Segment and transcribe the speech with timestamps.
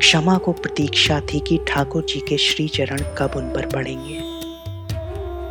[0.00, 4.14] क्षमा को प्रतीक्षा थी कि ठाकुर जी के श्री चरण कब उन पर पड़ेंगे।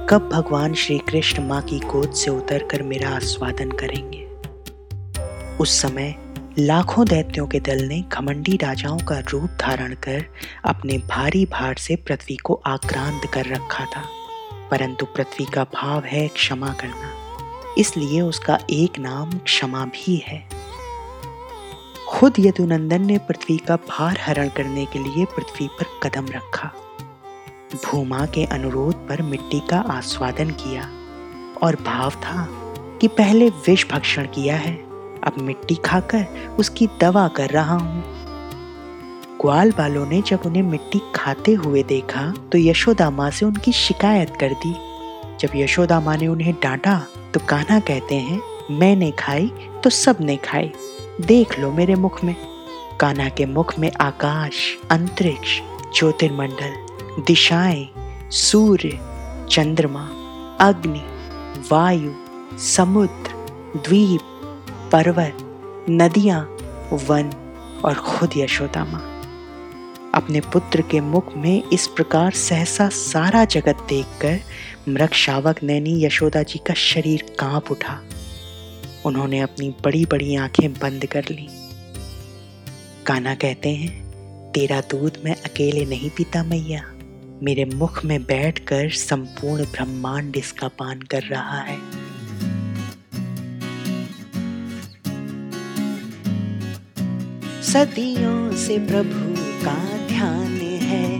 [0.10, 4.26] कब भगवान श्री कृष्ण माँ की गोद से उतरकर मेरा आस्वादन करेंगे?
[5.58, 6.16] उस समय
[6.60, 10.26] लाखों दैत्यों के दल ने घमंडी राजाओं का रूप धारण कर
[10.66, 14.04] अपने भारी भार से पृथ्वी को आक्रांत कर रखा था।
[14.72, 17.14] परंतु पृथ्वी का भाव है क्षमा करना।
[17.78, 20.59] इसलिए उसका एक नाम क्षमा भी है।
[22.20, 26.72] खुद यदुनंदन ने पृथ्वी का भार हरण करने के लिए पृथ्वी पर कदम रखा।
[27.86, 30.90] भूमा के अनुरोध पर मिट्टी का आस्वादन किया
[31.64, 32.46] और भाव था
[33.02, 34.74] कि पहले विष भक्षण किया है।
[35.24, 38.04] अब मिट्टी खाकर उसकी दवा कर रहा हूँ।
[39.42, 44.36] ग्वाल वालों ने जब उन्हें मिट्टी खाते हुए देखा तो यशोदा माँ से उनकी शिकायत
[44.40, 44.74] कर दी।
[45.40, 47.02] जब यशोदा माँ ने उन्हें डांटा
[47.34, 48.42] तो कान्हा कहते हैं,
[48.72, 49.52] मैंने खाई
[49.84, 50.72] तो सबने खाई
[51.22, 52.36] देख लो मेरे मुख में।
[53.00, 55.60] कान्हा के मुख में आकाश, अंतरिक्ष,
[56.00, 56.76] ज्योतिर्मंडल,
[57.28, 57.90] दिशाएँ,
[58.32, 59.00] सूर्य,
[59.52, 60.10] चंद्रमा,
[60.62, 61.02] अग्नि,
[61.72, 62.14] वायु,
[62.58, 63.32] समुद्र,
[63.88, 64.22] द्वीप,
[64.92, 65.38] पर्वत,
[65.90, 66.58] नदियाँ,
[66.94, 67.32] वन
[67.86, 69.22] और खुद यशोदा माँ।
[70.14, 74.40] अपने पुत्र के मुख में इस प्रकार सहसा सारा जगत देखकर
[74.90, 78.00] मृग शावक नैनी यशोदा जी का शरीर काँप उठा।
[79.06, 81.48] उन्होंने अपनी बड़ी बड़ी आँखें बंद कर ली।
[83.06, 84.10] काना कहते हैं,
[84.52, 86.92] तेरा दूध मैं अकेले नहीं पीता मैया।
[87.44, 91.78] मेरे मुख में बैठकर संपूर्ण ब्रह्मांड इसका पान कर रहा है।
[97.64, 99.36] सदियों से प्रभु
[99.66, 101.20] का ध्यान है,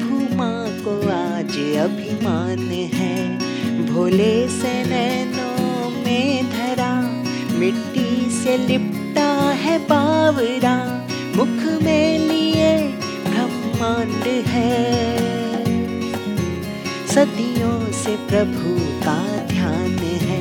[0.00, 3.38] भूमा को आज अभिमान है।
[3.86, 6.57] भोले से नैनों में
[7.58, 10.74] मिट्टी से लिपटा है बावरा,
[11.36, 12.68] मुख में लिए
[13.28, 14.76] ब्रह्मांड है।
[17.06, 18.74] सदियों से प्रभु
[19.04, 20.40] का ध्यान है,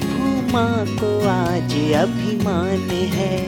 [0.00, 0.66] भूमा
[1.00, 3.38] को आज अभिमान है।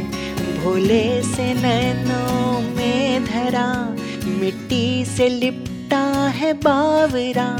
[0.62, 3.96] भोले से नैनों में धरा,
[4.40, 7.50] मिट्टी से लिपटा है बावरा,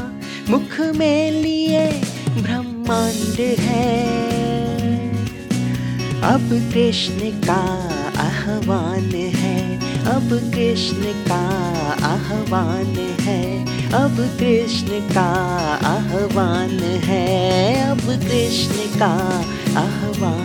[0.49, 1.87] मुख में लिए
[2.41, 4.38] ब्रह्मांड है।
[6.23, 7.61] अब कृष्ण का
[8.21, 9.59] आह्वान है,
[10.05, 11.39] अब कृष्ण का
[12.07, 13.43] आह्वान है,
[13.93, 15.29] अब कृष्ण का
[15.87, 19.13] आह्वान है, अब कृष्ण का
[19.79, 20.38] आह्वान